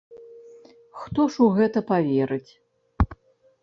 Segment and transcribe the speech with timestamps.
[1.03, 2.47] Хто ж у гэта паверыць?